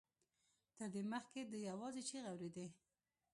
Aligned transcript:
تر 0.77 0.87
دې 0.93 1.01
مخکې 1.13 1.41
ده 1.51 1.57
يوازې 1.69 2.01
چيغې 2.09 2.29
اورېدې. 2.31 2.67